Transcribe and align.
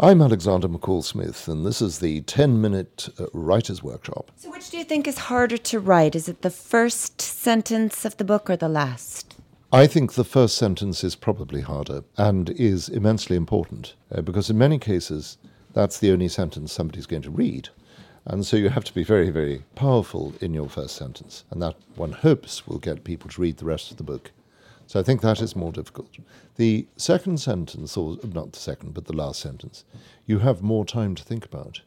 I'm 0.00 0.20
Alexander 0.20 0.66
McCall 0.66 1.04
Smith, 1.04 1.46
and 1.46 1.64
this 1.64 1.80
is 1.80 2.00
the 2.00 2.22
10 2.22 2.60
minute 2.60 3.08
uh, 3.16 3.26
writer's 3.32 3.80
workshop. 3.80 4.32
So, 4.34 4.50
which 4.50 4.70
do 4.70 4.76
you 4.76 4.82
think 4.82 5.06
is 5.06 5.18
harder 5.18 5.56
to 5.56 5.78
write? 5.78 6.16
Is 6.16 6.28
it 6.28 6.42
the 6.42 6.50
first 6.50 7.22
sentence 7.22 8.04
of 8.04 8.16
the 8.16 8.24
book 8.24 8.50
or 8.50 8.56
the 8.56 8.68
last? 8.68 9.36
I 9.72 9.86
think 9.86 10.14
the 10.14 10.24
first 10.24 10.56
sentence 10.56 11.04
is 11.04 11.14
probably 11.14 11.60
harder 11.60 12.02
and 12.16 12.50
is 12.50 12.88
immensely 12.88 13.36
important 13.36 13.94
uh, 14.10 14.20
because, 14.22 14.50
in 14.50 14.58
many 14.58 14.80
cases, 14.80 15.38
that's 15.74 16.00
the 16.00 16.10
only 16.10 16.26
sentence 16.26 16.72
somebody's 16.72 17.06
going 17.06 17.22
to 17.22 17.30
read. 17.30 17.68
And 18.24 18.44
so 18.44 18.56
you 18.56 18.70
have 18.70 18.84
to 18.84 18.94
be 18.94 19.04
very, 19.04 19.30
very 19.30 19.62
powerful 19.76 20.34
in 20.40 20.54
your 20.54 20.68
first 20.68 20.96
sentence. 20.96 21.44
And 21.52 21.62
that 21.62 21.76
one 21.94 22.12
hopes 22.12 22.66
will 22.66 22.78
get 22.78 23.04
people 23.04 23.30
to 23.30 23.40
read 23.40 23.58
the 23.58 23.64
rest 23.64 23.92
of 23.92 23.98
the 23.98 24.02
book. 24.02 24.32
So 24.86 25.00
I 25.00 25.02
think 25.02 25.22
that 25.22 25.40
is 25.40 25.56
more 25.56 25.72
difficult. 25.72 26.16
The 26.56 26.86
second 26.96 27.40
sentence, 27.40 27.96
or 27.96 28.18
not 28.22 28.52
the 28.52 28.58
second, 28.58 28.94
but 28.94 29.06
the 29.06 29.16
last 29.16 29.40
sentence, 29.40 29.84
you 30.26 30.40
have 30.40 30.62
more 30.62 30.84
time 30.84 31.14
to 31.14 31.24
think 31.24 31.44
about. 31.44 31.80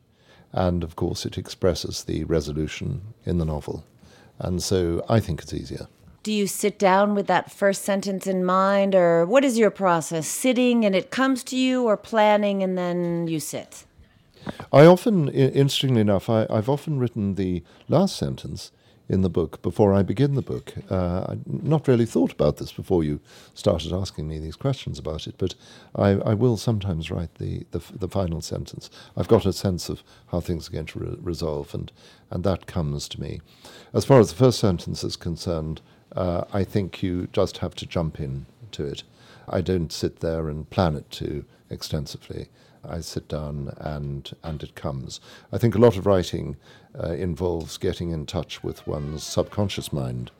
And 0.52 0.84
of 0.84 0.96
course, 0.96 1.26
it 1.26 1.38
expresses 1.38 2.04
the 2.04 2.24
resolution 2.24 3.02
in 3.26 3.38
the 3.38 3.46
novel. 3.46 3.84
And 4.40 4.62
so 4.62 5.06
I 5.10 5.20
think 5.20 5.42
it's 5.42 5.54
easier. 5.54 5.88
Do 6.24 6.34
you 6.34 6.48
sit 6.48 6.78
down 6.78 7.16
with 7.16 7.28
that 7.28 7.52
first 7.52 7.84
sentence 7.84 8.28
in 8.28 8.44
mind, 8.44 8.96
or 8.96 9.26
what 9.26 9.46
is 9.46 9.58
your 9.58 9.72
process? 9.72 10.28
Sitting 10.28 10.84
and 10.84 10.94
it 10.94 11.10
comes 11.10 11.44
to 11.46 11.56
you, 11.56 11.84
or 11.84 11.96
planning 11.96 12.64
and 12.64 12.78
then 12.78 13.28
you 13.28 13.40
sit? 13.40 13.86
I 14.74 14.86
often, 14.86 15.30
interestingly 15.30 16.02
enough, 16.02 16.30
I, 16.30 16.46
have 16.50 16.70
often 16.70 17.00
written 17.00 17.36
the 17.36 17.64
last 17.88 18.18
sentence 18.18 18.72
in 19.10 19.22
the 19.22 19.30
book 19.30 19.62
before 19.62 19.94
I 19.94 20.04
begin 20.04 20.36
the 20.36 20.42
book. 20.42 20.74
Uh, 20.90 21.26
I'd 21.30 21.64
not 21.64 21.88
really 21.88 22.06
thought 22.06 22.34
about 22.34 22.58
this 22.58 22.72
before 22.72 23.04
you 23.04 23.20
started 23.54 23.94
asking 23.94 24.28
me 24.28 24.40
these 24.40 24.56
questions 24.56 25.00
about 25.00 25.28
it, 25.28 25.36
but 25.38 25.56
I, 25.96 26.10
I 26.10 26.34
will 26.34 26.58
sometimes 26.58 27.10
write 27.10 27.36
the, 27.36 27.66
the, 27.72 27.82
the, 27.94 28.08
final 28.08 28.42
sentence. 28.42 28.90
I've 29.16 29.28
got 29.28 29.46
a 29.46 29.54
sense 29.54 29.90
of 29.90 30.04
how 30.28 30.42
things 30.42 30.68
are 30.68 30.74
going 30.74 30.88
to 30.88 31.00
re- 31.00 31.18
resolve, 31.22 31.74
and, 31.74 31.92
and 32.30 32.44
that 32.44 32.68
comes 32.68 33.08
to 33.10 33.22
me. 33.22 33.42
As 33.94 34.06
far 34.06 34.20
as 34.20 34.30
the 34.30 34.38
first 34.38 34.60
sentence 34.60 35.04
is 35.04 35.16
concerned, 35.16 35.82
uh, 36.16 36.44
I 36.54 36.64
think 36.64 37.02
you 37.02 37.28
just 37.32 37.60
have 37.60 37.76
to 37.76 37.86
jump 37.86 38.20
in 38.20 38.46
to 38.72 38.86
it. 38.86 39.04
I 39.48 39.62
don't 39.62 39.94
sit 39.94 40.20
there 40.20 40.50
and 40.50 40.70
plan 40.70 40.96
it 40.96 41.10
too 41.10 41.46
extensively. 41.70 42.50
I 42.84 43.02
sit 43.02 43.28
down 43.28 43.74
and 43.78 44.32
and 44.44 44.64
it 44.64 44.76
comes. 44.76 45.20
I 45.52 45.58
think 45.58 45.76
a 45.76 45.80
lot 45.80 45.98
of 45.98 46.06
writing 46.06 46.56
uh, 47.02 47.12
involves 47.12 47.78
getting 47.78 48.12
in 48.12 48.26
touch 48.26 48.64
with 48.64 48.88
one's 48.88 49.24
subconscious 49.24 49.92
mind, 49.92 50.32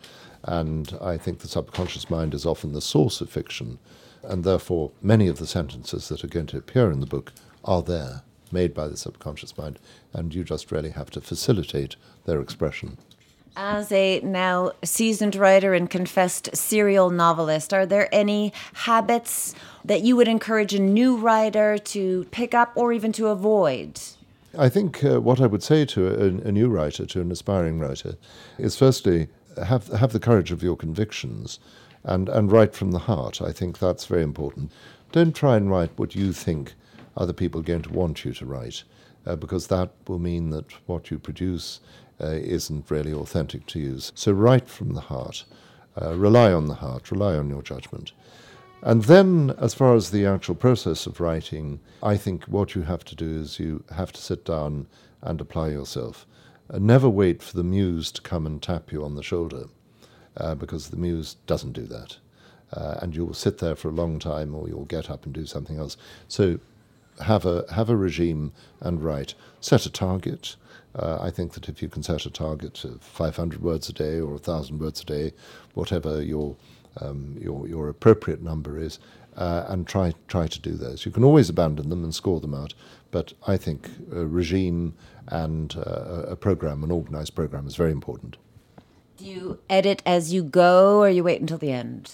and 0.44 0.98
I 1.02 1.18
think 1.18 1.40
the 1.40 1.48
subconscious 1.48 2.10
mind 2.10 2.34
is 2.34 2.46
often 2.46 2.74
the 2.74 2.82
source 2.82 3.22
of 3.22 3.30
fiction, 3.30 3.80
and 4.24 4.44
therefore 4.44 4.92
many 5.02 5.28
of 5.28 5.40
the 5.40 5.48
sentences 5.48 6.10
that 6.10 6.24
are 6.24 6.30
going 6.30 6.48
to 6.48 6.58
appear 6.58 6.92
in 6.92 7.00
the 7.00 7.06
book 7.06 7.34
are 7.66 7.82
there, 7.82 8.22
made 8.52 8.74
by 8.74 8.88
the 8.88 8.98
subconscious 8.98 9.58
mind, 9.58 9.80
and 10.14 10.34
you 10.34 10.44
just 10.44 10.72
really 10.72 10.92
have 10.92 11.10
to 11.12 11.22
facilitate 11.22 11.96
their 12.26 12.40
expression. 12.40 12.98
As 13.60 13.92
a 13.92 14.20
now 14.20 14.74
seasoned 14.84 15.36
writer 15.36 15.74
and 15.74 15.90
confessed 15.90 16.56
serial 16.56 17.10
novelist, 17.10 17.74
are 17.74 17.88
there 17.88 18.08
any 18.12 18.54
habits 18.74 19.56
that 19.84 20.04
you 20.04 20.16
would 20.16 20.28
encourage 20.28 20.76
a 20.76 20.80
new 20.80 21.18
writer 21.18 21.80
to 21.80 22.26
pick 22.26 22.54
up 22.54 22.72
or 22.76 22.94
even 22.94 23.12
to 23.14 23.30
avoid? 23.30 24.00
I 24.56 24.70
think 24.70 25.04
uh, 25.04 25.20
what 25.22 25.42
I 25.42 25.48
would 25.48 25.64
say 25.64 25.86
to 25.86 26.08
a, 26.08 26.48
a, 26.48 26.52
new 26.52 26.70
writer, 26.70 27.08
to 27.08 27.22
an 27.22 27.32
aspiring 27.32 27.80
writer, 27.80 28.16
is 28.60 28.78
firstly 28.78 29.28
have 29.66 29.88
have 29.88 30.14
the 30.14 30.20
courage 30.20 30.52
of 30.52 30.62
your 30.62 30.78
convictions, 30.78 31.58
and 32.04 32.30
and 32.30 32.52
write 32.52 32.76
from 32.76 32.92
the 32.92 33.00
heart. 33.00 33.42
I 33.42 33.52
think 33.52 33.80
that's 33.80 34.06
very 34.06 34.22
important. 34.22 34.72
Don't 35.12 35.36
try 35.36 35.58
and 35.58 35.72
write 35.72 35.90
what 35.96 36.14
you 36.14 36.32
think 36.32 36.76
other 37.16 37.34
people 37.34 37.62
are 37.62 37.64
going 37.64 37.82
to 37.82 37.92
want 37.92 38.24
you 38.24 38.34
to 38.34 38.46
write, 38.46 38.84
uh, 39.26 39.36
because 39.36 39.66
that 39.66 39.90
will 40.08 40.20
mean 40.20 40.52
that 40.52 40.72
what 40.86 41.10
you 41.10 41.18
produce 41.18 41.80
uh, 42.22 42.28
isn't 42.28 42.90
really 42.90 43.14
authentic 43.14 43.66
to 43.68 43.80
use. 43.80 44.12
So 44.16 44.32
write 44.32 44.68
from 44.68 44.94
the 44.94 45.02
heart. 45.02 45.46
Uh, 46.00 46.14
rely 46.16 46.52
on 46.54 46.68
the 46.68 46.76
heart, 46.76 47.12
rely 47.12 47.36
on 47.36 47.50
your 47.50 47.64
judgment. 47.64 48.12
And 48.84 49.06
then, 49.06 49.56
as 49.58 49.74
far 49.74 49.96
as 49.96 50.12
the 50.12 50.26
actual 50.28 50.54
process 50.54 51.08
of 51.08 51.20
writing, 51.20 51.80
I 52.04 52.16
think 52.16 52.46
what 52.46 52.76
you 52.76 52.84
have 52.84 53.04
to 53.06 53.16
do 53.16 53.40
is 53.42 53.60
you 53.60 53.84
have 53.96 54.12
to 54.14 54.22
sit 54.22 54.46
down 54.46 54.86
and 55.24 55.42
apply 55.42 55.70
yourself. 55.70 56.28
Uh, 56.70 56.78
never 56.78 57.10
wait 57.10 57.42
for 57.42 57.58
the 57.58 57.64
muse 57.64 58.12
to 58.12 58.22
come 58.22 58.46
and 58.46 58.62
tap 58.62 58.92
you 58.92 59.04
on 59.04 59.16
the 59.16 59.24
shoulder, 59.24 59.66
uh, 60.38 60.54
because 60.54 60.90
the 60.90 60.98
muse 60.98 61.38
doesn't 61.48 61.74
do 61.74 61.88
that. 61.88 62.18
Uh, 62.74 63.00
and 63.02 63.16
you'll 63.16 63.34
sit 63.34 63.58
there 63.58 63.76
for 63.76 63.90
a 63.90 63.94
long 63.94 64.20
time, 64.20 64.54
or 64.54 64.68
you'll 64.68 64.86
get 64.86 65.10
up 65.10 65.26
and 65.26 65.34
do 65.34 65.46
something 65.46 65.80
else. 65.80 65.98
So, 66.28 66.60
have 67.22 67.46
a 67.46 67.66
have 67.72 67.90
a 67.90 67.96
regime 67.96 68.52
and 68.80 69.04
write. 69.04 69.34
Set 69.62 69.86
a 69.86 69.90
target. 69.90 70.56
Uh, 70.96 71.20
I 71.22 71.30
think 71.30 71.54
that 71.54 71.70
if 71.70 71.82
you 71.82 71.90
can 71.90 72.02
set 72.02 72.26
a 72.26 72.30
target 72.30 72.84
of 72.84 73.02
500 73.02 73.62
words 73.62 73.88
a 73.88 73.94
day 73.94 74.20
or 74.20 74.32
1,000 74.32 74.80
words 74.80 75.02
a 75.02 75.06
day, 75.06 75.34
whatever 75.76 76.24
your, 76.24 76.56
um, 77.00 77.38
your, 77.40 77.68
your 77.68 77.88
appropriate 77.88 78.42
number 78.42 78.80
is, 78.80 78.98
uh, 79.36 79.66
and 79.68 79.86
try, 79.86 80.14
try 80.28 80.48
to 80.48 80.60
do 80.60 80.72
those. 80.72 81.06
You 81.06 81.12
can 81.12 81.24
always 81.24 81.50
abandon 81.50 81.90
them 81.90 82.04
and 82.04 82.16
score 82.16 82.40
them 82.40 82.56
out, 82.56 82.74
but 83.12 83.34
I 83.46 83.58
think 83.58 83.90
a 84.12 84.26
regime 84.26 84.96
and 85.28 85.76
uh, 85.76 86.24
a 86.30 86.36
program, 86.36 86.84
an 86.84 86.90
organized 86.90 87.36
program, 87.36 87.68
is 87.68 87.76
very 87.76 87.92
important. 87.92 88.38
Do 89.18 89.26
you 89.26 89.60
edit 89.70 90.02
as 90.06 90.34
you 90.34 90.42
go 90.44 91.00
or 91.00 91.10
you 91.10 91.24
wait 91.24 91.42
until 91.42 91.60
the 91.60 91.72
end? 91.72 92.14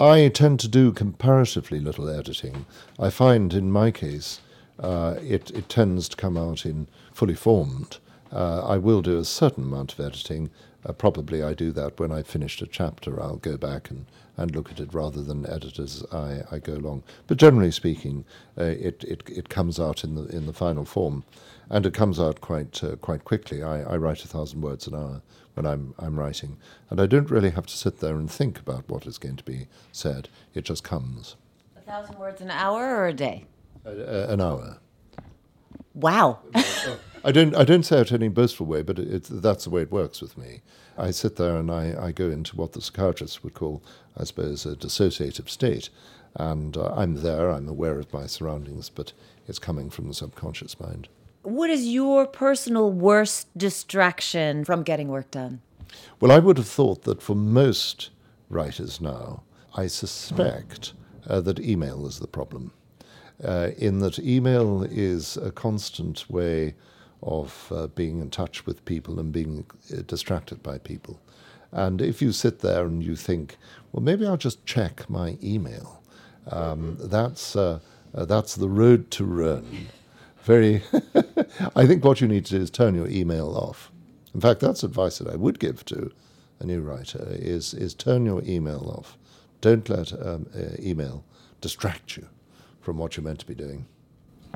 I 0.00 0.28
tend 0.28 0.60
to 0.60 0.68
do 0.68 0.92
comparatively 0.92 1.78
little 1.78 2.08
editing. 2.08 2.64
I 2.98 3.10
find 3.10 3.52
in 3.52 3.70
my 3.70 3.90
case, 3.90 4.40
uh, 4.78 5.16
it, 5.20 5.50
it 5.50 5.68
tends 5.68 6.08
to 6.08 6.16
come 6.16 6.38
out 6.38 6.64
in 6.64 6.88
fully 7.12 7.34
formed. 7.34 7.98
Uh, 8.32 8.62
I 8.66 8.78
will 8.78 9.02
do 9.02 9.18
a 9.18 9.26
certain 9.26 9.64
amount 9.64 9.92
of 9.92 10.00
editing. 10.00 10.48
Uh, 10.86 10.94
probably 10.94 11.42
I 11.42 11.52
do 11.52 11.70
that 11.72 12.00
when 12.00 12.12
I've 12.12 12.26
finished 12.26 12.62
a 12.62 12.66
chapter. 12.66 13.22
I'll 13.22 13.36
go 13.36 13.58
back 13.58 13.90
and, 13.90 14.06
and 14.38 14.56
look 14.56 14.70
at 14.70 14.80
it 14.80 14.94
rather 14.94 15.20
than 15.20 15.44
edit 15.44 15.78
as 15.78 16.02
I, 16.10 16.44
I 16.50 16.60
go 16.60 16.76
along. 16.76 17.02
But 17.26 17.36
generally 17.36 17.70
speaking, 17.70 18.24
uh, 18.56 18.64
it, 18.64 19.04
it, 19.04 19.22
it 19.28 19.50
comes 19.50 19.78
out 19.78 20.02
in 20.02 20.14
the, 20.14 20.24
in 20.34 20.46
the 20.46 20.54
final 20.54 20.86
form. 20.86 21.24
And 21.68 21.84
it 21.84 21.92
comes 21.92 22.18
out 22.18 22.40
quite, 22.40 22.82
uh, 22.82 22.96
quite 22.96 23.24
quickly. 23.24 23.62
I, 23.62 23.82
I 23.82 23.96
write 23.98 24.24
a 24.24 24.28
thousand 24.28 24.62
words 24.62 24.86
an 24.86 24.94
hour 24.94 25.20
when 25.60 25.70
I'm, 25.70 25.94
I'm 25.98 26.18
writing. 26.18 26.56
And 26.88 27.00
I 27.00 27.06
don't 27.06 27.30
really 27.30 27.50
have 27.50 27.66
to 27.66 27.76
sit 27.76 28.00
there 28.00 28.14
and 28.14 28.30
think 28.30 28.58
about 28.58 28.88
what 28.88 29.06
is 29.06 29.18
going 29.18 29.36
to 29.36 29.44
be 29.44 29.66
said. 29.92 30.30
It 30.54 30.64
just 30.64 30.82
comes. 30.82 31.36
A 31.76 31.82
thousand 31.82 32.18
words 32.18 32.40
an 32.40 32.50
hour 32.50 32.96
or 32.96 33.08
a 33.08 33.12
day? 33.12 33.44
an 33.84 34.40
hour. 34.40 34.78
Wow. 35.94 36.38
I 37.24 37.32
don't. 37.32 37.54
I 37.54 37.64
don't 37.64 37.82
say 37.82 38.00
it 38.00 38.10
in 38.10 38.22
any 38.22 38.28
boastful 38.28 38.64
way, 38.64 38.80
but 38.82 38.98
it, 38.98 39.24
that's 39.24 39.64
the 39.64 39.70
way 39.70 39.82
it 39.82 39.92
works 39.92 40.22
with 40.22 40.38
me. 40.38 40.62
I 40.96 41.10
sit 41.10 41.36
there 41.36 41.56
and 41.56 41.70
I, 41.70 42.06
I 42.06 42.12
go 42.12 42.30
into 42.30 42.56
what 42.56 42.72
the 42.72 42.80
psychiatrists 42.80 43.42
would 43.42 43.52
call, 43.52 43.82
I 44.16 44.24
suppose, 44.24 44.64
a 44.64 44.74
dissociative 44.76 45.50
state, 45.50 45.90
and 46.36 46.76
uh, 46.76 46.94
I'm 46.94 47.16
there. 47.16 47.50
I'm 47.50 47.68
aware 47.68 47.98
of 47.98 48.12
my 48.12 48.26
surroundings, 48.26 48.88
but 48.88 49.12
it's 49.46 49.58
coming 49.58 49.90
from 49.90 50.08
the 50.08 50.14
subconscious 50.14 50.80
mind. 50.80 51.08
What 51.42 51.70
is 51.70 51.86
your 51.86 52.26
personal 52.26 52.92
worst 52.92 53.48
distraction 53.56 54.64
from 54.64 54.82
getting 54.82 55.08
work 55.08 55.30
done? 55.30 55.60
Well, 56.20 56.30
I 56.32 56.38
would 56.38 56.58
have 56.58 56.68
thought 56.68 57.02
that 57.02 57.22
for 57.22 57.34
most 57.34 58.10
writers 58.48 59.00
now, 59.00 59.42
I 59.74 59.86
suspect 59.86 60.92
uh, 61.26 61.40
that 61.40 61.58
email 61.60 62.06
is 62.06 62.18
the 62.18 62.26
problem 62.26 62.72
uh, 63.44 63.70
in 63.78 64.00
that 64.00 64.18
email 64.18 64.82
is 64.82 65.36
a 65.36 65.50
constant 65.50 66.28
way 66.30 66.74
of 67.22 67.70
uh, 67.74 67.86
being 67.88 68.20
in 68.20 68.30
touch 68.30 68.66
with 68.66 68.84
people 68.84 69.18
and 69.18 69.32
being 69.32 69.64
uh, 69.92 70.02
distracted 70.06 70.62
by 70.62 70.78
people. 70.78 71.20
And 71.72 72.00
if 72.02 72.20
you 72.20 72.32
sit 72.32 72.60
there 72.60 72.84
and 72.84 73.02
you 73.02 73.16
think, 73.16 73.56
well, 73.92 74.02
maybe 74.02 74.26
I'll 74.26 74.36
just 74.36 74.64
check 74.66 75.08
my 75.08 75.38
email, 75.42 76.02
um, 76.50 76.96
that's, 77.00 77.54
uh, 77.54 77.80
uh, 78.14 78.24
that's 78.24 78.56
the 78.56 78.68
road 78.68 79.10
to 79.12 79.24
ruin. 79.24 79.88
Very, 80.42 80.82
I 81.76 81.86
think 81.86 82.04
what 82.04 82.20
you 82.20 82.28
need 82.28 82.46
to 82.46 82.56
do 82.56 82.62
is 82.62 82.70
turn 82.70 82.94
your 82.94 83.08
email 83.08 83.48
off. 83.56 83.90
In 84.34 84.40
fact, 84.40 84.60
that's 84.60 84.82
advice 84.82 85.18
that 85.18 85.28
I 85.28 85.36
would 85.36 85.58
give 85.58 85.84
to 85.86 86.12
a 86.60 86.66
new 86.66 86.80
writer: 86.80 87.26
is 87.30 87.74
is 87.74 87.94
turn 87.94 88.24
your 88.24 88.42
email 88.44 88.94
off. 88.96 89.18
Don't 89.60 89.88
let 89.88 90.12
um, 90.12 90.46
uh, 90.54 90.76
email 90.78 91.24
distract 91.60 92.16
you 92.16 92.26
from 92.80 92.96
what 92.96 93.16
you're 93.16 93.24
meant 93.24 93.40
to 93.40 93.46
be 93.46 93.54
doing. 93.54 93.86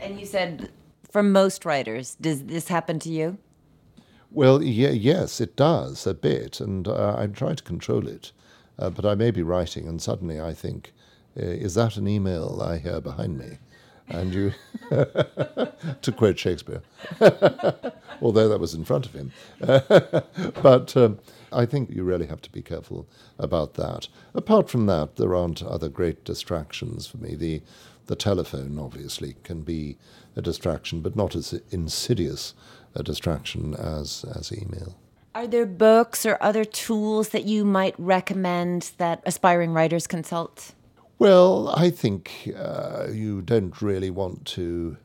And 0.01 0.19
you 0.19 0.27
said, 0.27 0.71
for 1.11 1.23
most 1.23 1.65
writers, 1.65 2.17
does 2.21 2.45
this 2.45 2.69
happen 2.69 2.99
to 3.01 3.11
you? 3.11 3.39
Well, 4.31 4.63
yeah, 4.63 4.91
yes, 4.91 5.41
it 5.41 5.55
does 5.55 6.07
a 6.07 6.15
bit, 6.15 6.61
and 6.61 6.89
uh, 6.89 7.15
I 7.17 7.27
try 7.29 7.55
to 7.55 7.63
control 7.63 8.09
it. 8.09 8.33
Uh, 8.77 8.91
but 8.91 9.05
I 9.05 9.15
may 9.15 9.31
be 9.31 9.43
writing, 9.43 9.87
and 9.87 10.03
suddenly 10.03 10.41
I 10.41 10.53
think, 10.53 10.93
uh, 11.39 11.45
is 11.45 11.75
that 11.75 11.97
an 11.97 12.09
email 12.09 12.61
I 12.61 12.79
hear 12.79 13.01
behind 13.01 13.39
me? 13.39 13.59
And 14.09 14.35
you, 14.35 14.53
to 14.91 16.13
quote 16.17 16.39
Shakespeare, 16.39 16.83
although 18.21 18.49
that 18.49 18.61
was 18.61 18.75
in 18.75 18.85
front 18.85 19.07
of 19.07 19.15
him. 19.15 19.33
but 20.63 20.97
um, 20.97 21.19
I 21.53 21.65
think 21.67 21.91
you 21.91 22.05
really 22.05 22.27
have 22.27 22.43
to 22.43 22.53
be 22.53 22.63
careful 22.63 23.07
about 23.39 23.75
that. 23.75 24.09
Apart 24.35 24.69
from 24.69 24.87
that, 24.87 25.17
there 25.17 25.35
aren't 25.35 25.63
other 25.63 25.89
great 25.89 26.25
distractions 26.25 27.07
for 27.07 27.17
me. 27.17 27.35
The 27.35 27.63
The 28.07 28.17
telephone, 28.17 28.79
obviously, 28.79 29.37
can 29.43 29.63
be 29.63 29.97
a 30.37 30.43
distraction, 30.43 31.01
but 31.01 31.17
not 31.17 31.35
as 31.35 31.59
insidious 31.71 32.55
a 32.95 33.03
distraction 33.03 33.75
as, 33.75 34.25
as 34.37 34.53
email. 34.53 34.97
Are 35.35 35.47
there 35.49 35.67
books 35.67 36.25
or 36.25 36.39
other 36.41 36.65
tools 36.65 37.31
that 37.31 37.45
you 37.45 37.65
might 37.65 37.95
recommend 37.99 38.93
that 38.99 39.21
aspiring 39.27 39.73
writers 39.73 40.07
consult? 40.07 40.75
Well, 41.19 41.69
I 41.77 41.91
think 41.91 42.51
uh, 42.57 43.07
you 43.13 43.41
don't 43.41 43.81
really 43.81 44.11
want 44.11 44.45
to 44.47 44.97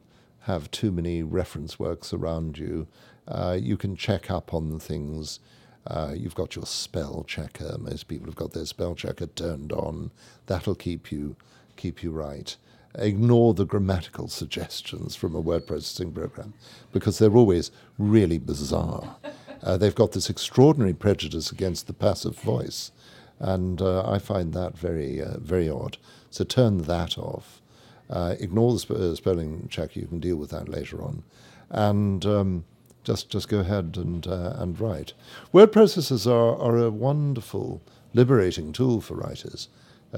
have 0.41 0.71
too 0.71 0.91
many 0.91 1.21
reference 1.21 1.77
works 1.77 2.13
around 2.13 2.57
you. 2.57 2.88
Uh, 3.27 3.57
you 3.59 3.77
can 3.77 3.95
check 3.95 4.31
up 4.31 4.53
on 4.53 4.79
things. 4.79 5.39
Uh, 5.85 6.13
you've 6.15 6.35
got 6.35 6.56
your 6.56 6.65
spell 6.65 7.23
checker. 7.27 7.77
Most 7.77 8.07
people 8.07 8.25
have 8.25 8.35
got 8.35 8.53
their 8.53 8.65
spell 8.65 8.95
checker 8.95 9.27
turned 9.27 9.71
on. 9.71 10.09
That'll 10.47 10.75
keep 10.75 11.11
you 11.11 11.35
keep 11.75 12.01
you 12.01 12.12
right. 12.12 12.55
Ignore 12.95 13.53
the 13.53 13.65
grammatical 13.65 14.27
suggestions 14.39 15.15
from 15.15 15.35
a 15.35 15.39
word 15.39 15.67
processing 15.67 16.12
program 16.12 16.53
because 16.91 17.19
they're 17.19 17.38
always 17.38 17.71
really 18.00 18.39
bizarre. 18.39 19.15
Uh, 19.62 19.77
they've 19.77 19.95
got 19.95 20.13
this 20.13 20.29
extraordinary 20.29 20.94
prejudice 20.94 21.51
against 21.51 21.88
the 21.88 21.94
passive 21.94 22.38
voice, 22.39 22.91
and 23.39 23.81
uh, 23.81 24.09
I 24.09 24.19
find 24.19 24.53
that 24.53 24.77
very 24.77 25.21
uh, 25.21 25.39
very 25.39 25.69
odd. 25.69 25.97
So 26.30 26.44
turn 26.44 26.80
that 26.83 27.18
off. 27.18 27.62
Uh, 28.09 28.36
ignore 28.39 28.74
the 28.74 28.80
sp- 28.81 28.91
uh, 28.91 29.15
spelling 29.15 29.68
check. 29.69 29.95
You 29.95 30.07
can 30.07 30.19
deal 30.19 30.36
with 30.36 30.50
that 30.51 30.69
later 30.69 31.01
on, 31.01 31.24
and 31.69 32.25
um, 32.25 32.65
just 33.03 33.30
just 33.30 33.50
go 33.50 33.59
ahead 33.59 33.97
and 33.97 34.25
uh, 34.27 34.53
and 34.57 34.80
write. 34.80 35.13
Word 35.51 35.71
processors 35.71 36.27
are 36.27 36.56
are 36.57 36.77
a 36.77 36.89
wonderful, 36.91 37.81
liberating 38.13 38.74
tool 38.74 39.01
for 39.01 39.15
writers, 39.15 39.69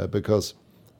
because 0.09 0.53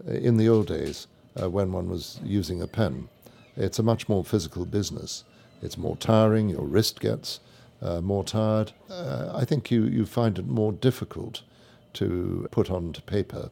in 0.07 0.37
the 0.37 0.49
old 0.49 0.67
days 0.67 1.07
when 1.35 1.71
one 1.71 1.89
was 1.89 2.19
using 2.23 2.61
a 2.61 2.67
pen, 2.67 3.07
it's 3.55 3.79
a 3.79 3.83
much 3.83 4.09
more 4.09 4.23
physical 4.23 4.65
business. 4.65 5.23
It's 5.61 5.77
more 5.77 5.95
tiring. 5.95 6.49
Your 6.49 6.65
wrist 6.65 6.99
gets 6.99 7.39
uh, 7.81 8.01
more 8.01 8.23
tired. 8.23 8.73
Uh, 8.89 9.31
I 9.33 9.45
think 9.45 9.71
you, 9.71 9.83
you 9.85 10.05
find 10.05 10.37
it 10.39 10.47
more 10.47 10.71
difficult 10.71 11.43
to 11.93 12.47
put 12.51 12.69
onto 12.69 13.01
paper 13.01 13.51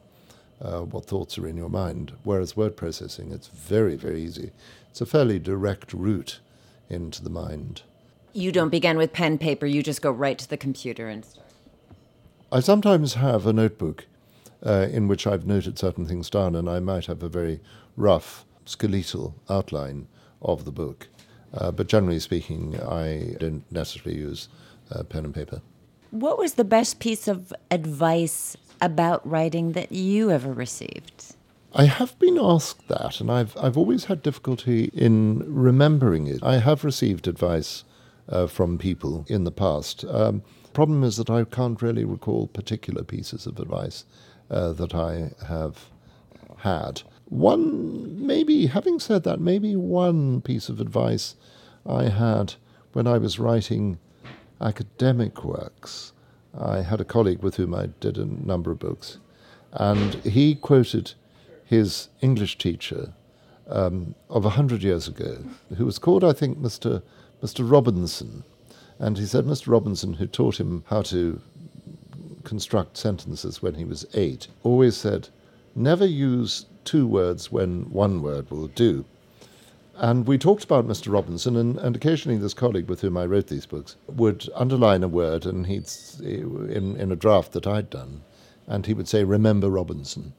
uh, 0.60 0.80
what 0.80 1.06
thoughts 1.06 1.38
are 1.38 1.46
in 1.46 1.56
your 1.56 1.68
mind. 1.68 2.12
Whereas 2.22 2.56
word 2.56 2.76
processing, 2.76 3.32
it's 3.32 3.48
very, 3.48 3.96
very 3.96 4.22
easy. 4.22 4.50
It's 4.90 5.00
a 5.00 5.06
fairly 5.06 5.38
direct 5.38 5.92
route 5.92 6.40
into 6.88 7.22
the 7.22 7.30
mind. 7.30 7.82
You 8.32 8.52
don't 8.52 8.68
begin 8.68 8.96
with 8.96 9.12
pen 9.12 9.38
paper, 9.38 9.66
you 9.66 9.82
just 9.82 10.02
go 10.02 10.10
right 10.10 10.38
to 10.38 10.48
the 10.48 10.56
computer 10.56 11.08
and 11.08 11.24
start. 11.24 11.46
I 12.52 12.60
sometimes 12.60 13.14
have 13.14 13.46
a 13.46 13.52
notebook 13.52 14.06
uh, 14.64 14.88
in 14.90 15.08
which 15.08 15.26
I've 15.26 15.46
noted 15.46 15.78
certain 15.78 16.06
things 16.06 16.28
down, 16.28 16.54
and 16.54 16.68
I 16.68 16.80
might 16.80 17.06
have 17.06 17.22
a 17.22 17.28
very 17.28 17.60
rough 17.96 18.44
skeletal 18.64 19.34
outline 19.48 20.06
of 20.42 20.64
the 20.64 20.72
book. 20.72 21.08
Uh, 21.52 21.70
but 21.70 21.88
generally 21.88 22.20
speaking, 22.20 22.80
I 22.80 23.36
don't 23.38 23.64
necessarily 23.70 24.18
use 24.20 24.48
uh, 24.90 25.02
pen 25.02 25.24
and 25.24 25.34
paper. 25.34 25.62
What 26.10 26.38
was 26.38 26.54
the 26.54 26.64
best 26.64 26.98
piece 26.98 27.28
of 27.28 27.52
advice 27.70 28.56
about 28.80 29.28
writing 29.28 29.72
that 29.72 29.92
you 29.92 30.30
ever 30.30 30.52
received? 30.52 31.36
I 31.72 31.84
have 31.84 32.18
been 32.18 32.36
asked 32.36 32.88
that, 32.88 33.20
and 33.20 33.30
I've, 33.30 33.56
I've 33.56 33.76
always 33.76 34.06
had 34.06 34.20
difficulty 34.20 34.90
in 34.92 35.44
remembering 35.46 36.26
it. 36.26 36.42
I 36.42 36.58
have 36.58 36.82
received 36.82 37.28
advice 37.28 37.84
uh, 38.28 38.48
from 38.48 38.76
people 38.76 39.24
in 39.28 39.44
the 39.44 39.52
past. 39.52 40.04
Um, 40.04 40.42
problem 40.72 41.04
is 41.04 41.16
that 41.16 41.30
I 41.30 41.44
can't 41.44 41.80
really 41.80 42.04
recall 42.04 42.48
particular 42.48 43.04
pieces 43.04 43.46
of 43.46 43.60
advice 43.60 44.04
uh, 44.50 44.72
that 44.72 44.96
I 44.96 45.30
have 45.46 45.90
had. 46.58 47.02
One, 47.26 48.26
maybe, 48.26 48.66
having 48.66 48.98
said 48.98 49.22
that, 49.22 49.40
maybe 49.40 49.76
one 49.76 50.40
piece 50.40 50.68
of 50.68 50.80
advice 50.80 51.36
I 51.86 52.08
had 52.08 52.54
when 52.94 53.06
I 53.06 53.18
was 53.18 53.38
writing 53.38 54.00
academic 54.60 55.44
works. 55.44 56.12
I 56.58 56.82
had 56.82 57.00
a 57.00 57.04
colleague 57.04 57.42
with 57.42 57.56
whom 57.56 57.74
I 57.74 57.86
did 58.00 58.18
a 58.18 58.24
number 58.24 58.70
of 58.70 58.78
books, 58.78 59.18
and 59.72 60.14
he 60.16 60.54
quoted 60.54 61.14
his 61.64 62.08
English 62.20 62.58
teacher 62.58 63.12
um, 63.68 64.14
of 64.28 64.44
a 64.44 64.50
hundred 64.50 64.82
years 64.82 65.06
ago, 65.06 65.38
who 65.76 65.86
was 65.86 65.98
called, 65.98 66.24
I 66.24 66.32
think, 66.32 66.58
Mr. 66.58 67.02
Mr. 67.42 67.70
Robinson. 67.70 68.44
And 68.98 69.16
he 69.16 69.24
said 69.24 69.46
Mr. 69.46 69.68
Robinson, 69.68 70.14
who 70.14 70.26
taught 70.26 70.60
him 70.60 70.84
how 70.88 71.02
to 71.02 71.40
construct 72.44 72.96
sentences 72.96 73.62
when 73.62 73.74
he 73.74 73.84
was 73.84 74.04
eight, 74.14 74.48
always 74.62 74.96
said, 74.96 75.28
never 75.74 76.04
use 76.04 76.66
two 76.84 77.06
words 77.06 77.52
when 77.52 77.90
one 77.90 78.22
word 78.22 78.50
will 78.50 78.66
do. 78.66 79.04
And 80.00 80.26
we 80.26 80.38
talked 80.38 80.64
about 80.64 80.88
Mr. 80.88 81.12
Robinson, 81.12 81.56
and, 81.56 81.76
and 81.76 81.94
occasionally 81.94 82.38
this 82.38 82.54
colleague 82.54 82.88
with 82.88 83.02
whom 83.02 83.18
I 83.18 83.26
wrote 83.26 83.48
these 83.48 83.66
books 83.66 83.96
would 84.08 84.48
underline 84.54 85.02
a 85.02 85.08
word, 85.08 85.44
and 85.44 85.66
he'd 85.66 85.90
in 86.22 86.96
in 86.96 87.12
a 87.12 87.16
draft 87.16 87.52
that 87.52 87.66
I'd 87.66 87.90
done, 87.90 88.22
and 88.66 88.86
he 88.86 88.94
would 88.94 89.08
say, 89.08 89.24
"Remember 89.24 89.68
Robinson." 89.68 90.32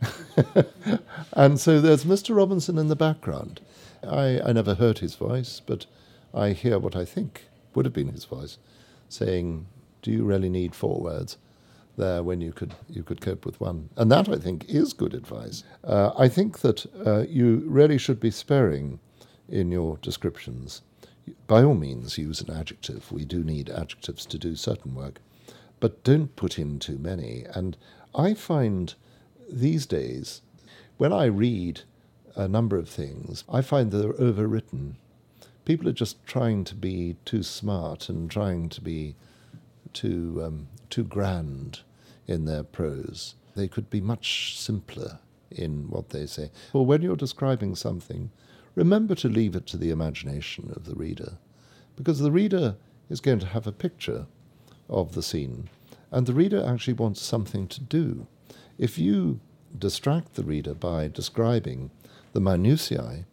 and 1.32 1.58
so 1.58 1.80
there's 1.80 2.04
Mr. 2.04 2.36
Robinson 2.36 2.78
in 2.78 2.86
the 2.86 2.94
background. 2.94 3.60
I, 4.04 4.40
I 4.42 4.52
never 4.52 4.76
heard 4.76 4.98
his 5.00 5.16
voice, 5.16 5.60
but 5.66 5.86
I 6.32 6.50
hear 6.50 6.78
what 6.78 6.94
I 6.94 7.04
think 7.04 7.48
would 7.74 7.84
have 7.84 7.92
been 7.92 8.12
his 8.12 8.26
voice, 8.26 8.58
saying, 9.08 9.66
"Do 10.02 10.12
you 10.12 10.22
really 10.22 10.48
need 10.48 10.76
four 10.76 11.00
words?" 11.00 11.36
There 11.98 12.22
when 12.22 12.40
you 12.40 12.52
could 12.52 12.74
you 12.88 13.02
could 13.02 13.20
cope 13.20 13.44
with 13.44 13.60
one. 13.60 13.90
And 13.96 14.10
that 14.10 14.28
I 14.28 14.36
think 14.36 14.64
is 14.68 14.92
good 14.92 15.14
advice. 15.14 15.64
Uh, 15.84 16.12
I 16.16 16.28
think 16.28 16.60
that 16.60 16.86
uh, 17.06 17.24
you 17.28 17.62
really 17.66 17.98
should 17.98 18.20
be 18.20 18.30
sparing 18.30 19.00
in 19.48 19.70
your 19.70 19.98
descriptions. 19.98 20.82
By 21.46 21.62
all 21.62 21.74
means, 21.74 22.16
use 22.16 22.40
an 22.40 22.50
adjective. 22.50 23.12
We 23.12 23.24
do 23.24 23.44
need 23.44 23.68
adjectives 23.68 24.24
to 24.26 24.38
do 24.38 24.56
certain 24.56 24.94
work, 24.94 25.20
but 25.80 26.02
don't 26.04 26.34
put 26.36 26.58
in 26.58 26.78
too 26.78 26.98
many. 26.98 27.44
And 27.54 27.76
I 28.14 28.34
find 28.34 28.94
these 29.50 29.84
days, 29.84 30.40
when 30.96 31.12
I 31.12 31.26
read 31.26 31.82
a 32.34 32.48
number 32.48 32.76
of 32.78 32.88
things, 32.88 33.44
I 33.48 33.60
find 33.60 33.90
they're 33.90 34.12
overwritten. 34.12 34.94
People 35.64 35.88
are 35.88 35.92
just 35.92 36.24
trying 36.24 36.64
to 36.64 36.74
be 36.74 37.16
too 37.24 37.42
smart 37.42 38.08
and 38.08 38.30
trying 38.30 38.70
to 38.70 38.80
be 38.80 39.16
too 39.92 40.40
um, 40.44 40.68
too 40.88 41.04
grand 41.04 41.80
in 42.28 42.44
their 42.44 42.62
prose. 42.62 43.34
They 43.56 43.66
could 43.66 43.90
be 43.90 44.00
much 44.00 44.56
simpler 44.56 45.18
in 45.50 45.90
what 45.90 46.10
they 46.10 46.26
say. 46.26 46.50
Well, 46.72 46.86
when 46.86 47.02
you're 47.02 47.16
describing 47.16 47.74
something, 47.74 48.30
remember 48.74 49.14
to 49.16 49.28
leave 49.28 49.56
it 49.56 49.66
to 49.68 49.76
the 49.76 49.90
imagination 49.90 50.72
of 50.76 50.84
the 50.84 50.94
reader, 50.94 51.38
because 51.96 52.20
the 52.20 52.30
reader 52.30 52.76
is 53.08 53.20
going 53.20 53.40
to 53.40 53.46
have 53.46 53.66
a 53.66 53.72
picture 53.72 54.26
of 54.88 55.14
the 55.14 55.22
scene, 55.22 55.68
and 56.10 56.26
the 56.26 56.34
reader 56.34 56.64
actually 56.64 56.94
wants 56.94 57.20
something 57.20 57.66
to 57.68 57.80
do. 57.80 58.26
If 58.78 58.98
you 58.98 59.40
distract 59.76 60.34
the 60.34 60.44
reader 60.44 60.74
by 60.74 61.08
describing 61.08 61.90
the 62.32 62.40
minutiae, 62.40 63.24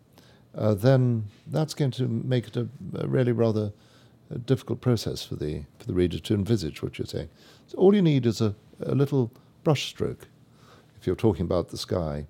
uh, 0.58 0.74
then 0.74 1.26
that's 1.46 1.74
going 1.74 1.92
to 1.92 2.08
make 2.08 2.48
it 2.48 2.58
a, 2.58 2.68
a 2.98 3.08
really 3.08 3.34
rather 3.34 3.74
a 4.32 4.40
difficult 4.40 4.82
process 4.82 5.24
for 5.24 5.36
the 5.36 5.64
for 5.78 5.86
the 5.86 5.94
reader 5.94 6.18
to 6.18 6.34
envisage 6.34 6.82
what 6.82 6.98
you're 6.98 7.06
saying. 7.06 7.30
So 7.68 7.78
all 7.78 7.94
you 7.94 8.02
need 8.02 8.26
is 8.26 8.42
a 8.42 8.56
a 8.80 8.96
little 8.96 9.32
brushstroke. 9.64 10.24
If 11.00 11.08
you're 11.08 11.16
talking 11.16 11.46
about 11.46 11.70
the 11.70 11.78
sky, 11.78 12.28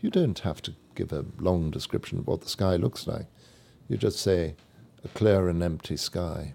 you 0.00 0.10
don't 0.10 0.38
have 0.40 0.62
to 0.62 0.74
give 0.94 1.12
a 1.12 1.24
long 1.38 1.70
description 1.70 2.18
of 2.18 2.26
what 2.26 2.40
the 2.40 2.48
sky 2.48 2.76
looks 2.76 3.06
like. 3.06 3.26
You 3.88 3.96
just 3.96 4.18
say, 4.18 4.54
a 5.04 5.08
clear 5.08 5.48
and 5.48 5.62
empty 5.62 5.96
sky. 5.96 6.54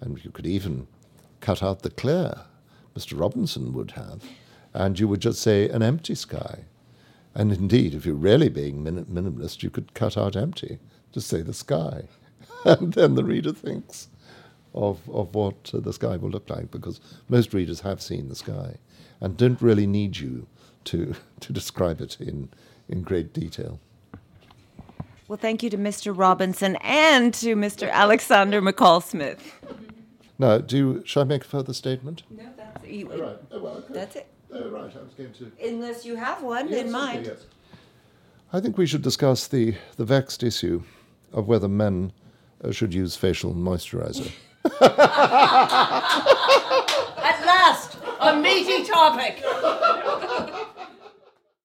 And 0.00 0.22
you 0.24 0.30
could 0.30 0.46
even 0.46 0.86
cut 1.40 1.62
out 1.62 1.82
the 1.82 1.90
clear, 1.90 2.42
Mr. 2.96 3.18
Robinson 3.18 3.72
would 3.72 3.92
have, 3.92 4.22
and 4.74 4.98
you 4.98 5.08
would 5.08 5.20
just 5.20 5.40
say, 5.40 5.68
an 5.68 5.82
empty 5.82 6.14
sky. 6.14 6.64
And 7.34 7.52
indeed, 7.52 7.94
if 7.94 8.04
you're 8.04 8.14
really 8.14 8.48
being 8.48 8.82
min- 8.82 9.04
minimalist, 9.06 9.62
you 9.62 9.70
could 9.70 9.94
cut 9.94 10.16
out 10.16 10.36
empty, 10.36 10.78
just 11.12 11.28
say 11.28 11.42
the 11.42 11.54
sky. 11.54 12.08
and 12.64 12.92
then 12.94 13.14
the 13.14 13.24
reader 13.24 13.52
thinks, 13.52 14.08
of, 14.74 15.00
of 15.10 15.34
what 15.34 15.70
uh, 15.74 15.80
the 15.80 15.92
sky 15.92 16.16
will 16.16 16.30
look 16.30 16.48
like 16.48 16.70
because 16.70 17.00
most 17.28 17.54
readers 17.54 17.80
have 17.80 18.00
seen 18.02 18.28
the 18.28 18.34
sky 18.34 18.76
and 19.20 19.36
don't 19.36 19.60
really 19.60 19.86
need 19.86 20.16
you 20.18 20.46
to, 20.84 21.14
to 21.40 21.52
describe 21.52 22.00
it 22.00 22.20
in, 22.20 22.48
in 22.88 23.02
great 23.02 23.32
detail. 23.32 23.80
Well, 25.26 25.38
thank 25.38 25.62
you 25.62 25.68
to 25.70 25.76
Mr. 25.76 26.16
Robinson 26.16 26.76
and 26.76 27.34
to 27.34 27.54
Mr. 27.54 27.90
Alexander 27.90 28.62
McCall 28.62 29.02
Smith. 29.02 29.54
Now, 30.38 30.58
do 30.58 30.76
you, 30.76 31.02
shall 31.04 31.22
I 31.22 31.26
make 31.26 31.44
a 31.44 31.46
further 31.46 31.74
statement? 31.74 32.22
No, 32.30 32.44
that's 32.56 32.86
you, 32.86 33.10
oh, 33.12 33.18
right. 33.18 33.36
oh, 33.50 33.60
well, 33.60 33.84
That's 33.90 34.16
it. 34.16 34.26
Oh, 34.50 34.70
right. 34.70 34.90
I 34.96 35.02
was 35.02 35.12
going 35.14 35.32
to. 35.34 35.52
Unless 35.62 36.06
you 36.06 36.16
have 36.16 36.42
one 36.42 36.68
yes, 36.68 36.86
in 36.86 36.90
mind. 36.90 37.26
Okay, 37.26 37.36
yes. 37.36 37.44
I 38.52 38.60
think 38.60 38.78
we 38.78 38.86
should 38.86 39.02
discuss 39.02 39.46
the, 39.46 39.74
the 39.96 40.06
vexed 40.06 40.42
issue 40.42 40.82
of 41.32 41.48
whether 41.48 41.68
men 41.68 42.12
uh, 42.64 42.70
should 42.70 42.94
use 42.94 43.14
facial 43.14 43.52
moisturizer. 43.52 44.32
At 47.20 47.44
last, 47.44 47.98
a 48.20 48.36
meaty 48.36 48.84
topic. 48.84 49.42